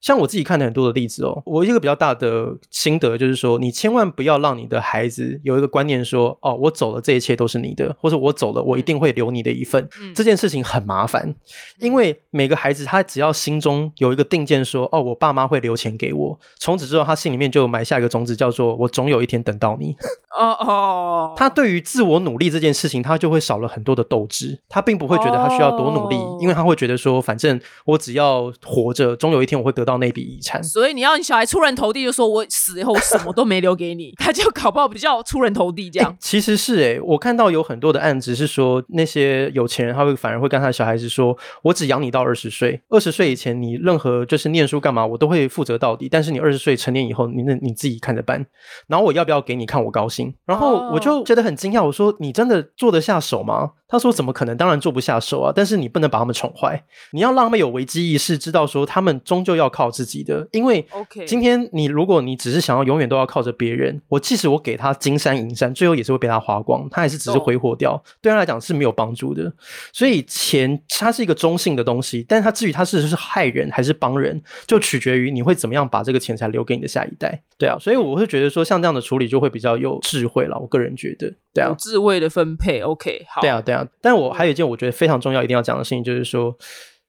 [0.00, 9.88] 像我自己看的很多的例子哦，我一个比较大的心得就是说，你千万不要让你的孩子有一个观念说，哦，我走了，这一切都是你的，或者我走了，我一定会留你的一份。
[10.00, 10.14] 嗯。
[10.14, 11.34] 这件事情很麻烦，
[11.80, 19.96] 因为每个孩子他只要心中有一个定见说，哦，我爸妈会留钱给我，从此之后他心里面就埋下一个种子，叫做我总有一天等到你。
[20.36, 30.62] 哦哦，他对于自我努力这件事情，他就会少了很多的斗志，他并不会觉得他需要多努力，哦因为他会觉得说，反正我只要活着，终有一天我会得到那笔遗产。
[30.62, 36.14] 所以你要你小孩出人头地，就说我死以后什么都没留给你， 他就搞不好比较出人头地这样。
[36.20, 46.08] 其实是诶、我看到有很多的案子是说，那些有钱人他会反而会跟他的小孩子说：“我只养你到二十岁，二十岁以前你任何就是念书干嘛，我都会负责到底。
[46.10, 48.44] 但是你二十岁成年以后，你那你自己看着办。
[48.88, 54.56] 然后我要不要给你看我高兴？”然后我就觉得很惊讶，我说：“你真的做得下手吗？”他说：“怎么可能？
[54.56, 55.52] 当然做不下手啊！
[55.54, 60.48] 但是你不能把他们宠坏，你要让他们有危机意识，知道说他们终究要靠自己的。
[60.52, 69.52] 因为 OK 今天你如果你只是想要永远都要靠着别人，我即使我给他金山银山，最后也是会被他花光，他还是只是挥霍掉，对他来讲是没有帮助的。
[69.92, 77.40] 所以钱它是一个中性的东西，但是它至于它是不是害人还是帮人，就取决于你会怎么样把这个钱财留给你的下一代。
[77.56, 80.58] 对啊，所以我会觉得说像这样的处理就会比较有智慧了。
[80.58, 83.75] 我个人觉得，对啊有，智慧的分配，OK，好，对啊，对啊。
[84.00, 86.56] 但我还有一件我觉得非常重要一定要讲的事情，就是说，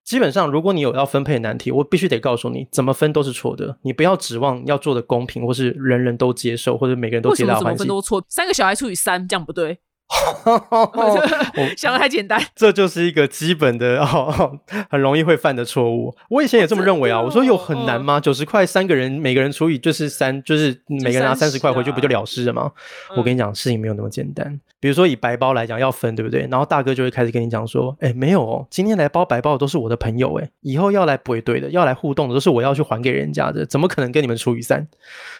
[0.04, 3.78] 基本上如果你有要分配的难题，我必须得告诉你，怎么分都是错的。
[3.84, 7.80] 你不要指望要做的公平，或是人人都接受，或者每个人都为什么怎么皆大欢喜。
[7.80, 8.24] 分都错？
[8.30, 9.87] 三个小孩除以三，这样不对，我
[11.76, 12.42] 想的太简单。
[12.56, 16.16] 这就是一个基本的哦， 很容易会犯的错误。
[16.30, 18.20] 我以前也这么认为啊，我说有很难吗？
[18.20, 22.72] 九十块三个人，每个人除以就是三，就是每个人拿三十块回去，啊不就了事了吗？
[23.16, 24.60] 我嗯跟你讲，事情没有那么简单。
[24.80, 26.48] 比如说以白包来讲，要分对不对？
[26.50, 34.88] 然后大哥就会开始跟你讲说，哎，没有哦，今天来包白包的都是我的朋友，哎，以后要来不会对的，要来互动的都是我要去还给人家的，怎么可能跟你们除以三？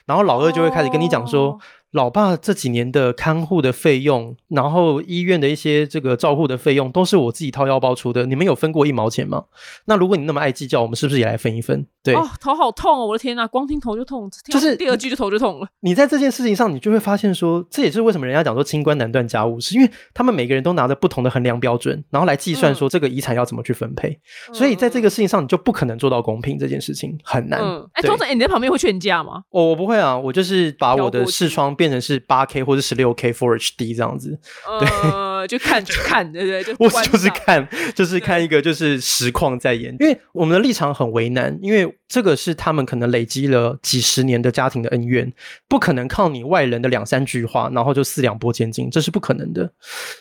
[0.06, 1.52] 然后老二就会开始跟你讲说。
[1.52, 1.60] 哦
[1.92, 8.26] 老爸这几年的看护的费用，然后医院的一些这个照护的费用，都是我自己掏腰包出的。
[8.26, 9.46] 你们有分过一毛钱吗？
[9.86, 11.86] 那如果你那么爱计较，我们是不是也来分一分？
[12.04, 13.06] 对，哦，头好痛哦！
[13.06, 15.68] 我的天呐，光听头就痛，就是第二句就头就痛了。
[15.82, 24.18] 你在这件事情上，你就会发现说，这也是为什么人家讲说清官难断家务事，因为他们每个人都拿着不同的衡量标准，然后来计算说这个遗产要怎么去分配。
[24.54, 27.60] 所以在这个事情上，你就不可能做到公平，这件事情很难。
[27.60, 29.44] 嗯，哎，对通常哎你在旁边会劝架吗？
[29.50, 34.38] 我我不会啊，我就是把我的视窗变成是八 K 或者十六 K Full HD 这样子。
[34.68, 36.64] 呃， 就看就看，对不对？
[36.64, 45.32] 就 我就是看，就是看一个就是实况在演，因为我们的立场很为难，因为这个是他们可能累积了几十年的家庭的恩怨，
[45.70, 49.72] 不可能靠你外人的两三句话，然后就四两拨千斤，这是不可能的。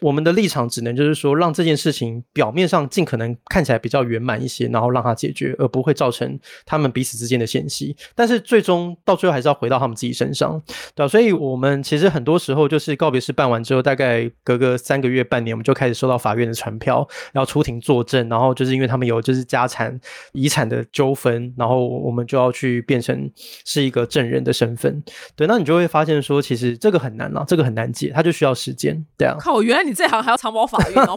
[0.00, 7.96] 我们的立场只能就是说，让这件事情表面上尽可能看起来比较圆满一些，然后让它解决，而不会造成他们彼此之间的嫌隙。
[8.14, 10.60] 但是最终到最后还是要回到他们自己身上，
[10.94, 19.98] 对啊，所以我我们其实很多时候就是告别式办完之后，大概隔个三个月、半年，我们就开始收到法院的传票，要出庭作证，然后就是因为他们有就是家产、
[20.32, 23.30] 遗产的纠纷，然后我们就要去变成
[23.64, 25.02] 是一个证人的身份。
[25.34, 29.04] 对，那你就会发现说，其实这个很难了，这个很难解，它就需要时间。
[29.16, 31.16] 对啊，靠，原来你这行还要藏保法院，然后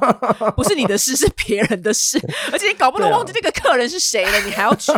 [0.55, 2.19] 不是你的事， 是别人的事，
[2.51, 4.91] 而且你搞不懂忘记这个客人是谁了，你还要去，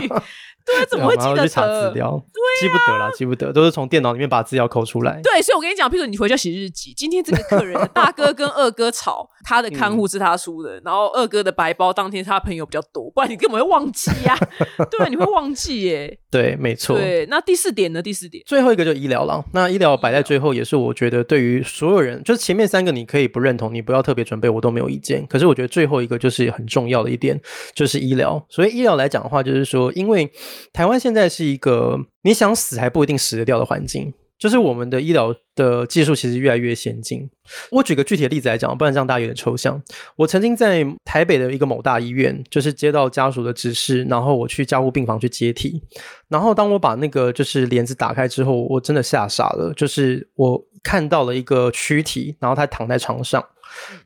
[0.65, 1.91] 对啊，怎么会记得查资得？
[1.91, 2.23] 料？
[2.59, 5.19] 记不得啦，记不得，都是从电脑里面把资料抠出来。
[5.23, 14.37] 对，所以我跟你讲，譬如你回家写日记，今天这个客人大哥跟二哥吵，他的看护是他出的，然后二哥的白包当天他朋友比较多，不然你根本会忘记呀、
[14.91, 16.19] 对啊，你会忘记耶。
[16.29, 16.97] 对，没错。
[16.97, 18.01] 对，那第四点呢？
[18.01, 25.25] 第四点，最后一个就医疗了，那医疗摆在最后，也是我觉得对于所有人，就是前面三个你可以不认同，你不要特别准备，我都没有意见。
[25.27, 27.39] 可是我觉得最后一个就是很重要的一点，
[27.75, 28.43] 就是医疗。
[28.49, 30.29] 所以医疗来讲的话，就是说，因为
[30.73, 34.13] 台湾现在是一个你想死还不一定死得掉的环境。
[34.41, 37.29] 就是我们的医疗的技术其实越来越先进。
[37.69, 39.79] 我举个具体的例子来讲，不然这样大家有点抽象。
[40.15, 45.79] 我曾经在台北的一个某大医院，就是接到家属的指示，然后我去加护病房去接替。
[46.27, 53.45] 然后当我把那个就是帘子打开之后，我真的吓傻了，就是我看到了一个躯体，然后他躺在床上，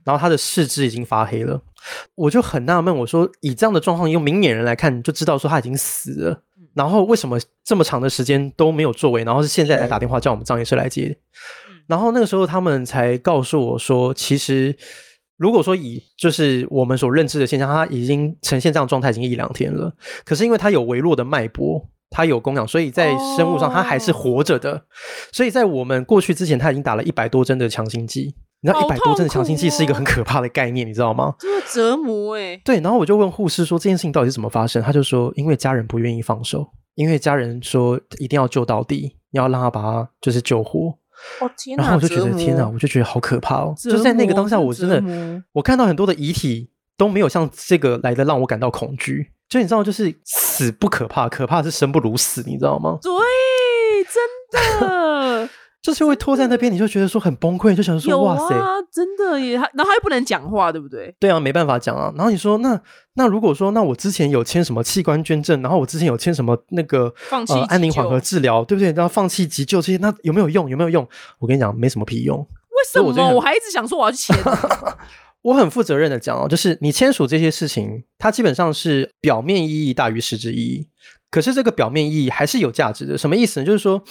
[0.04, 1.62] 然后他的四肢已经发黑了。
[2.16, 6.42] 我就很纳闷，我说以这样的状况，用明眼人来看，就知道说他已经死了。
[6.74, 9.24] 然后为什么这么长的时间都没有作为？
[9.24, 11.18] 然后是现在来打电话叫我们葬仪社来接。
[11.88, 14.76] 然后那个时候他们才告诉我说，其实
[15.38, 19.94] 如果说以就是我们所认知的现象，他已经呈现这样状态已经一两天了。
[20.26, 24.84] 可是因为他有微弱的脉搏，他有供氧，所以在生物上他还是活着的。
[25.32, 28.36] 所以在我们过去之前，他已经打了一百多针的强心剂。
[28.66, 31.36] 你知道好一百多针的强心剂是一个很可怕的概念，你知道吗？
[31.38, 40.98] 这个折磨哎、对，然后我就问护士说这件事情到底是怎么发生，他就说因为家人不愿意放手，因为家人说一定要救到底，要让他把他就是救活。
[41.40, 43.76] 哦天然后我就觉得天哪，我就觉得好可怕哦！
[43.78, 49.32] 折就在那个当下，我真的我看到很多的遗体都没有像这个来的让我感到恐惧。
[49.48, 52.98] 就你知道，就是死不可怕，可怕的是生不如死，你知道吗？
[53.00, 53.12] 对，
[54.12, 55.05] 真的。
[55.86, 61.14] 就是会拖在那边，你就觉得说很崩溃，就想说有哇塞，啊，真的耶，他然后他又不能讲话，对不对？
[61.20, 62.12] 对啊，没办法讲啊。
[62.16, 62.82] 然后你说那
[63.14, 68.92] 那如果说那我之前有签什么器官捐赠，然后我之前有签什么那个放弃呃安宁缓和治疗，对不对？
[68.94, 70.68] 然后放弃急救这些，那有没有用？
[70.68, 71.08] 有没有用？
[71.38, 72.36] 我跟你讲，没什么屁用。
[72.40, 73.34] 为什么？
[73.36, 74.36] 我还一直想说我要去签，
[75.44, 80.88] 我很负责任的讲哦，就是你签署这些事情，它基本上是表面意义大于实质意义。
[81.32, 83.66] 可是这个表面意义还是有价值的，什么意思呢？
[83.66, 84.02] 就是说，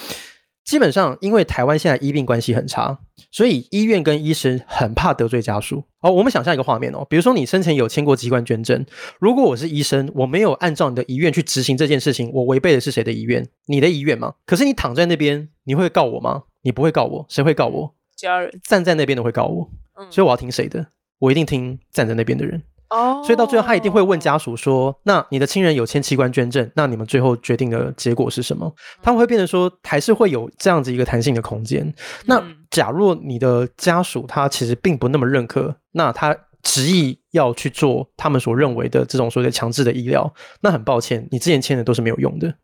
[0.65, 2.99] 基本上因为台湾现在医病关系很差，
[3.31, 5.85] 所以医院跟医生很怕得罪家属。
[6.01, 8.85] 哦，我们想象一个画面哦，比如说你生前有签过器官捐赠，
[9.19, 13.47] 如果我是医生，我没有按照你的遗愿去执行这件事情，我违背的是谁的遗愿？
[13.67, 14.35] 你的遗愿吗？
[14.47, 16.45] 可是你躺在那边，你会告我吗？
[16.63, 17.95] 你不会告我，谁会告我？
[18.17, 20.87] 家人站在那边的会告我，嗯所以我要听谁的？
[21.19, 22.63] 我一定听站在那边的人。
[22.95, 31.93] 哦，所以到最后，他一定会问家属说：“那你的亲人有签器官捐赠，那你们最后决定的结果是什么？”他们会变成说，还是会有这样子一个弹性的空间。
[32.27, 42.55] 那嗯假若你的家属他其实并不那么认可，那他执意要去做他们所认为的这种所谓的强制的医疗，那很抱歉，你之前签的都是没有用的。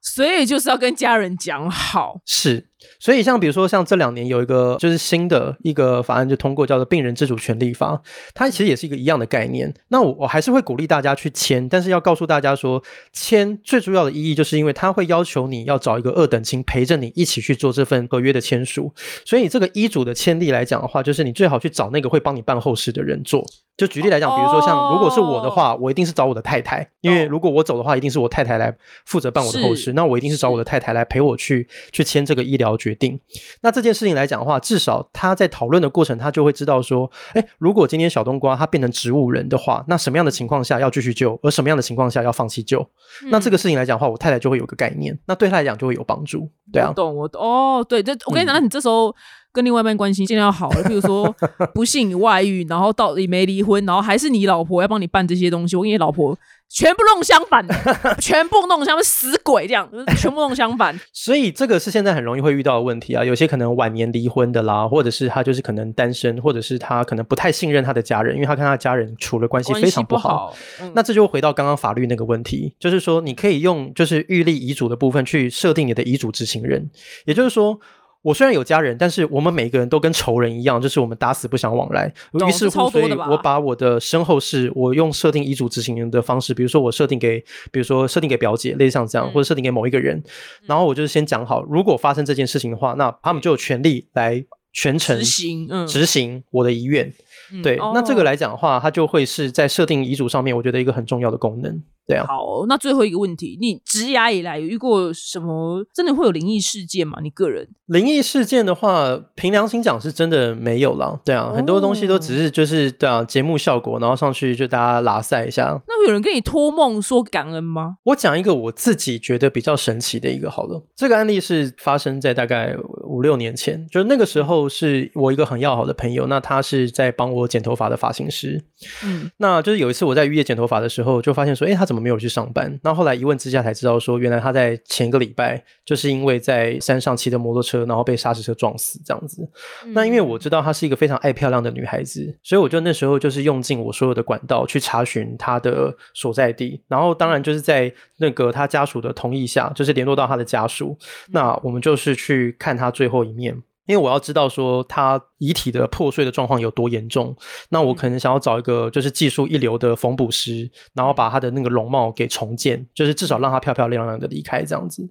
[0.00, 2.68] 所以就是要跟家人讲好，是，
[3.00, 7.94] 所以像比如说像这两年有一个就是新的一个法案就通过，叫做《病人自主权利法》，
[8.34, 9.72] 它其实也是一个一样的概念。
[9.88, 12.82] 那我我还是会鼓励大家去签，但是要告诉大家说，
[13.12, 18.92] 签最主要的意义就是因为它会要求你要找一个二等亲陪着你一起去做这份合约的签署。
[19.24, 23.44] 所以这个医嘱的签立来讲的话，就是你最好去找那个会帮你办后事的人做。
[23.76, 28.72] 就举例来讲，比如说像如果是我的话，我一定是找我的太太，因为如果我走的话，一定是我太太来
[29.06, 33.18] 负责办我的后事，那我一定是找我的太太来陪我去去签这个医疗决定。
[33.62, 42.86] 那这件事情来讲的话，至少他在讨论的过程，他就会知道说，哎，如果今天小冬瓜他变成植物人的话，那什么样的情况下要继续救，而什么样的情况下要放弃救？
[43.30, 46.50] 那这个事情来讲的话，我太太就会有个概念，那对他来讲就会有帮助。
[46.72, 49.14] 对啊我，懂，我懂哦，对，这我跟你讲，那你这时候
[49.52, 51.34] 跟另外一半关系尽量要好了，比如说
[51.74, 56.38] 不幸你外遇，然后到底没离婚，然后还是你老婆要帮你办这些东西，我跟你老婆
[56.68, 57.66] 全部弄相反，
[58.20, 59.88] 全部弄相反，死鬼这样，
[60.18, 60.98] 全部弄相反。
[61.14, 63.24] 所以这个是现在很容易会遇到的问题啊。
[63.24, 70.28] 有些可能晚年离婚的啦，或者是他就是可能单身，或者是他可能不太信任他的家人，因为他跟他的家人处的关系非常不好。
[70.28, 76.90] 好，嗯那这就回到刚刚法律那个问题，就是说你可以用就是预立遗嘱的部分去设定你的遗嘱执行人，
[77.24, 77.80] 也就是说。
[78.22, 82.12] 我虽然有家人，但是我们每个人都跟仇人一样，就是我们打死不相往来。
[82.32, 87.38] 于是乎，所以我把我的身后事，我用设定遗嘱执行人的方式，比如说我设定给，
[87.70, 90.22] 比如说设定给表姐，类似像这样，嗯或者设定给某一个人，
[90.66, 97.12] 然后我就是先讲好，如果发生这件事情的话，那他们就有权利来全程执行，嗯，执行我的遗愿。
[97.52, 101.82] 嗯对，那这个哦来讲的话，它就会是在设定遗嘱上面，我觉得一个很重要的功能。
[102.08, 107.18] 对啊，好，那最后一个问题，你职涯以来有遇过什么真的会有灵异事件吗？
[107.22, 111.20] 你个人灵异事件的话，凭良心讲是真的没有啦。
[111.22, 115.78] 对啊，很多东西都只是就是对啊节目效果，然后上去就大家拉塞一下。
[115.86, 117.96] 那会有人跟你托梦说感恩吗？
[118.04, 128.64] 我讲一个我自己觉得比较神奇的一个好了，这个案例是发生在大概五六年前，就那个时候是我一个很要好的朋友，那他是在帮我剪头发的发型师，
[129.04, 132.78] 嗯，那就是有一次我在预约剪头发的时候，就发现说，哎，他怎么没有去上班？
[132.82, 139.48] 那后来一问之下才知道说，原来他在前个礼拜就是因为在山上骑的摩托车，然后被砂石车撞死这样子。
[139.92, 150.96] 那因为我知道她是一个非常爱漂亮的女孩子，所以我就那时候就是用尽我所有的管道去查询她的所在地，然后当然就是在那个她家属的同意下，就是联络到她的家属，
[151.30, 153.56] 那我们就是去看她最后一面。
[153.88, 157.34] 因为我要知道说他遗体的破碎的状况有多严重，
[157.70, 165.08] 那我可能想要找一个就是技术一流的缝补师，然后把他的那个容貌给重建，就是至少让他漂漂亮亮的离开这样子。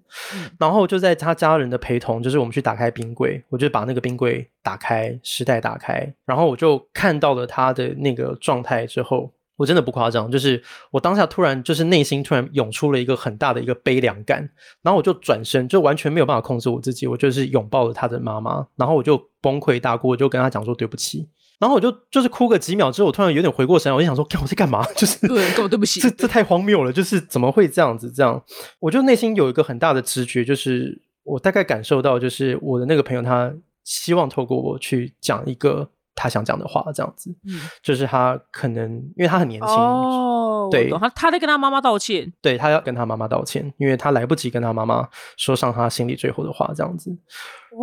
[0.60, 14.48] 然后就在他家人的陪同，就是我们去打开冰柜，我就把那个冰柜打开，时代打开，然后我就看到了他的那个状态之后，我真的不夸张，就是我当下突然就是内心突然涌出了一个很大的一个悲凉感，
[14.82, 21.28] 然后我就转身，就完全没有办法控制我自己，我就是拥抱了他的妈妈，然后我就崩溃大哭，我就跟他讲说对不起。
[21.60, 24.86] 然后我就就是哭个几秒之后，我突然有点回过神来，我就想说，干我在干嘛？
[24.96, 28.12] 就是对，根本对不起这这太荒谬了，就是怎么会这样子？
[28.12, 28.40] 这样，
[28.80, 33.52] 我就内心有一个很大的直觉，就是我大概感受到，就是我的那个朋友他
[33.84, 42.34] 希望透过我去讲一个他想讲的话，这样子，嗯就是他可能因为他很年轻，哦，对他他在跟他妈妈道歉。
[42.42, 45.08] 对他要跟他妈妈道歉，因为他来不及跟他妈妈
[45.38, 47.16] 说上他心里最后的话，这样子。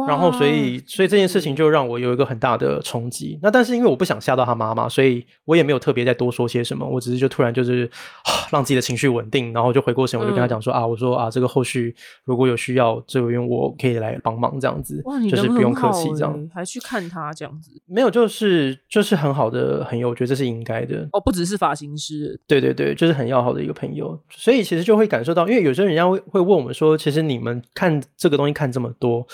[0.09, 3.39] 然后，所以，所以这件事情就让我有一个很大的冲击。
[3.43, 6.87] 那但是因为我不想吓到他妈妈，所以我也没有特别再多说些什么。
[6.87, 7.85] 我只是就突然就是、
[8.25, 11.93] 啊让自己的情绪稳定，然后就回过神，我就跟他讲说、啊，我说啊，这个后续
[12.25, 16.33] 如果有需要，这边我可以来帮忙这样子就是不用客气这样。
[16.33, 17.71] 欸还去看他这样子。
[17.87, 21.09] 没有，就是就是很好的朋友，我觉得这是应该的。
[21.13, 29.27] 哦，不只是发型师，对对对，就是很要好的一个朋友，所以其实就会感受到，因为有时候人家会会问我们说，其实你们看这个东西看这么多，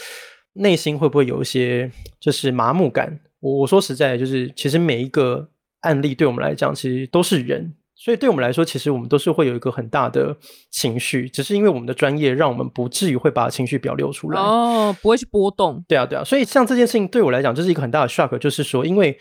[0.55, 3.21] 内心会不会有一些就是麻木感？
[3.41, 5.49] 我我说实在，就是其实每一个
[5.81, 10.37] 案例对我们来讲，其实都是人，所以对我们来说，其实我们都是会有一个很大的
[10.71, 14.41] 情绪，只是因为我们的专业，让我们不至于会把情绪表露出来。
[14.41, 15.83] 哦，不会去波动。
[15.89, 19.19] 对啊，对啊，所以像这件事情对我来讲，就是一个很大的 shock，就是说，因为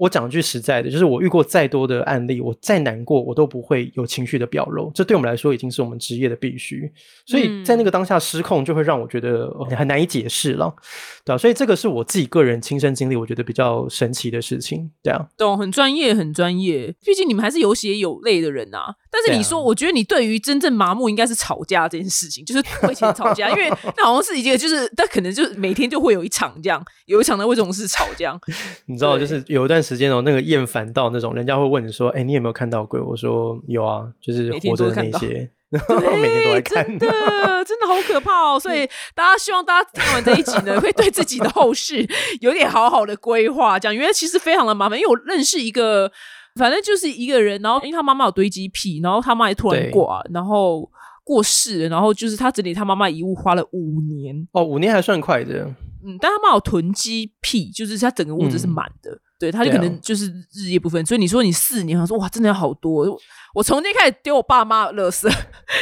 [0.00, 6.90] 我讲句实在的，就是我遇过再多的案例，我再难过，我都不会有情绪的表露，这对我们来说已经是我们职业的必须。
[7.26, 10.74] 所以在那个当下失控，就会让我觉得呃很难以解释了，
[11.22, 15.28] 对啊，所以这个是我自己个人亲身经历，我觉得比较神奇的事情，对啊。
[15.36, 16.94] 懂，很专业，很专业。
[17.04, 18.96] 毕竟你们还是有血有泪的人啊。
[19.10, 28.38] 但是你说，我觉得你对于真正麻木，应该是吵架这件事情，就是为钱吵架， 因为那好像是一个，就是但可能就是每天就会有一场这样，有一场的为什么是吵架。
[28.86, 36.86] 你知道，就是有一段时间哦，那个厌烦到那种，人家会问你说：“哎，你有没有看到鬼？”我说：“有啊，就是活着的那些， 每天都在看。
[36.86, 38.58] 真的真的好可怕哦！
[38.58, 42.06] 所以大家希望大家听完这一集呢，会对自己的后事
[42.40, 44.98] 有点好好的规划，这样，因为其实非常的麻烦。
[44.98, 46.10] 因为我认识一个，
[46.56, 50.90] 反正就是一个人，然后因为他妈妈有堆积癖，然后他妈也突然挂，然后
[51.24, 55.64] 过世了，然后就是他整理他妈妈遗物花了五年，哦，五年还算快的，
[56.04, 61.04] 嗯，但他妈有囤积癖，就是他整个屋子是嗯满的，对，他就可能就是日夜不分。
[61.06, 63.18] 所以你说你四年，他说哇，真的有好多。
[63.54, 65.28] 我从今天开始丢我爸妈的垃圾，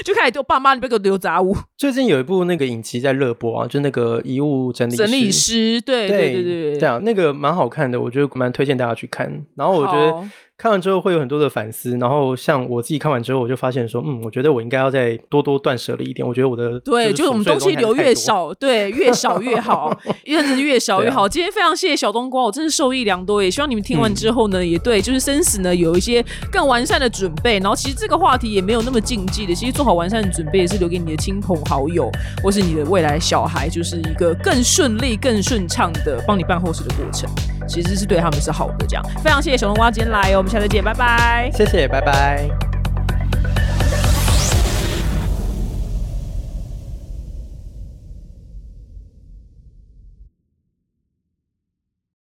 [0.02, 1.54] 就开始丢爸妈，那边给我丢杂物。
[1.76, 9.44] 最近有一部那个影集在热播啊，就那个遗物整理整理师，对对对对对啊，那个蛮好看的，我觉得蛮推荐大家去看。
[9.54, 16.26] 然后我觉得看完之后会有很多的反思，然后像我自己看完之后，我就发现说，嗯，我觉得我应该要再多多断舍离一点。
[16.26, 21.28] 我觉得我的对，就就是我们东西留越，少，对，越少越好， 越是越少越好。
[21.28, 27.57] 今天非常谢谢小冬瓜，我真是受益良多，也希望你们听完之后呢，也对就是生死呢有一些更完善的准备。
[27.60, 32.10] 然后其实这个话题也没有那么禁忌的，其实做好完善的准备也是留给你的亲朋好友
[32.42, 37.28] 或是你的未来小孩，就是一个更顺利、更顺畅的帮你办后事的过程，
[37.68, 38.86] 其实是对他们是好的。
[38.86, 41.50] 这样，非常谢谢小冬瓜今天来哦，我们下次见，拜拜。
[41.52, 42.77] 谢谢，拜拜。